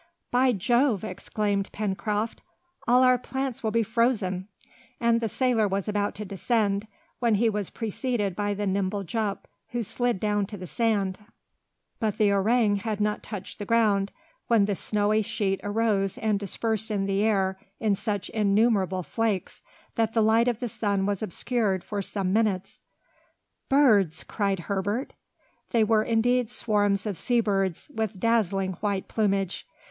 [0.31, 2.41] "By Jove!" exclaimed Pencroft,
[2.87, 4.47] "all our plants will be frozen!"
[4.99, 6.87] And the sailor was about to descend,
[7.19, 11.19] when he was preceded by the nimble Jup, who slid down to the sand.
[11.19, 11.33] [Illustration:
[12.01, 14.11] JUP SITTING FOR HIS PORTRAIT] But the orang had not touched the ground,
[14.47, 19.61] when the snowy sheet arose and dispersed in the air in such innumerable flakes
[19.93, 22.81] that the light of the sun was obscured for some minutes.
[23.69, 25.13] "Birds!" cried Herbert.
[25.69, 29.67] They were indeed swarms of sea birds, with dazzling white plumage.